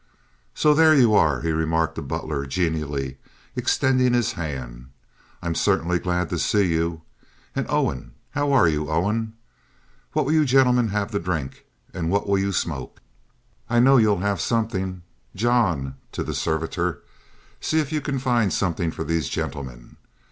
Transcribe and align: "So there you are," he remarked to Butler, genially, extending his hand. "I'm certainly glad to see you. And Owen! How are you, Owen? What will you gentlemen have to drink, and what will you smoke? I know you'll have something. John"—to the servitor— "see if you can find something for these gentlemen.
"So 0.55 0.73
there 0.73 0.95
you 0.95 1.13
are," 1.13 1.41
he 1.41 1.51
remarked 1.51 1.93
to 1.93 2.01
Butler, 2.01 2.47
genially, 2.47 3.19
extending 3.55 4.15
his 4.15 4.31
hand. 4.31 4.87
"I'm 5.43 5.53
certainly 5.53 5.99
glad 5.99 6.29
to 6.31 6.39
see 6.39 6.73
you. 6.73 7.03
And 7.55 7.67
Owen! 7.69 8.13
How 8.31 8.51
are 8.51 8.67
you, 8.67 8.89
Owen? 8.89 9.33
What 10.13 10.25
will 10.25 10.33
you 10.33 10.43
gentlemen 10.43 10.87
have 10.87 11.11
to 11.11 11.19
drink, 11.19 11.65
and 11.93 12.09
what 12.09 12.27
will 12.27 12.39
you 12.39 12.51
smoke? 12.51 12.99
I 13.69 13.79
know 13.79 13.97
you'll 13.97 14.21
have 14.21 14.41
something. 14.41 15.03
John"—to 15.35 16.23
the 16.23 16.33
servitor— 16.33 17.03
"see 17.59 17.79
if 17.79 17.91
you 17.91 18.01
can 18.01 18.17
find 18.17 18.51
something 18.51 18.89
for 18.89 19.03
these 19.03 19.29
gentlemen. 19.29 19.97